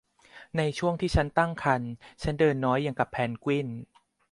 [0.57, 1.91] ในช่วงที่ฉันตั้งครรภ์
[2.21, 3.67] ฉันเดินน้อยอย่างกับเพนกวิน